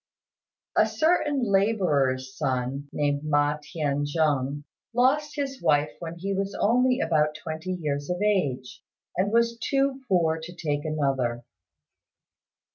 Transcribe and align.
A 0.75 0.87
certain 0.87 1.43
labourer's 1.43 2.35
son, 2.35 2.87
named 2.91 3.23
Ma 3.23 3.59
T'ien 3.61 4.03
jung, 4.07 4.63
lost 4.95 5.35
his 5.35 5.61
wife 5.61 5.91
when 5.99 6.15
he 6.17 6.33
was 6.33 6.55
only 6.59 6.99
about 6.99 7.35
twenty 7.35 7.73
years 7.73 8.09
of 8.09 8.19
age, 8.19 8.81
and 9.15 9.31
was 9.31 9.59
too 9.59 10.01
poor 10.07 10.39
to 10.41 10.55
take 10.55 10.85
another. 10.85 11.43